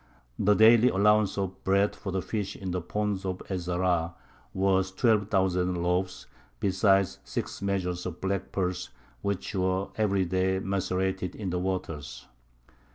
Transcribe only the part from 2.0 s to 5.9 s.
the fish in the pond of Ez Zahrā was twelve thousand